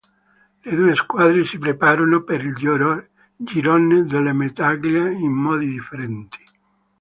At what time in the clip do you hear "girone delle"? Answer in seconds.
2.55-4.33